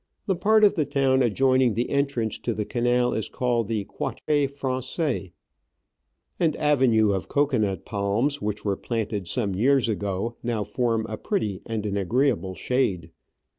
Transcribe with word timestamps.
The 0.25 0.35
part 0.35 0.63
of 0.63 0.73
the 0.73 0.87
town 0.87 1.21
adjoining 1.21 1.75
the 1.75 1.91
entrance 1.91 2.39
to 2.39 2.55
the 2.55 2.65
canal 2.65 3.13
is 3.13 3.29
called 3.29 3.67
the 3.67 3.83
Quartier 3.83 4.47
Franfais, 4.47 5.31
An 6.39 6.55
avenue 6.55 7.11
of 7.11 7.27
cocoanut 7.27 7.85
palms, 7.85 8.41
which 8.41 8.65
were 8.65 8.75
planted 8.75 9.27
some 9.27 9.53
years 9.53 9.87
ago, 9.87 10.37
now 10.41 10.63
form 10.63 11.05
a 11.07 11.17
pretty 11.17 11.61
and 11.67 11.85
an 11.85 11.97
agreeable 11.97 12.55
shade. 12.55 13.11